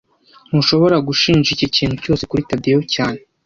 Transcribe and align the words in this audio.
Ntushobora 0.47 0.97
gushinja 1.07 1.47
iki 1.51 1.67
kintu 1.75 1.95
cyose 2.03 2.23
kuri 2.29 2.47
Tadeyo 2.49 2.81
cyane 2.93 3.19